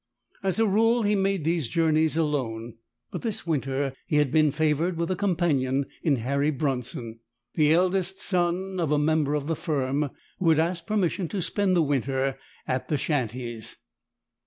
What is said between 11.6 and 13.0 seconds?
the winter at the